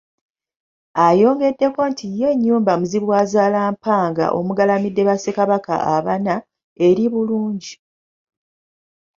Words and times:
Ayongeddeko 1.07 1.79
nti 1.91 2.05
yo 2.19 2.27
ennyumba 2.33 2.69
enkulu 2.71 2.81
Muzibwazaalampanga 2.81 4.25
omugalamidde 4.37 5.01
ba 5.07 5.15
Ssekabaka 5.17 5.73
abana 5.95 6.33
eri 6.87 7.05
bulungi. 7.13 7.73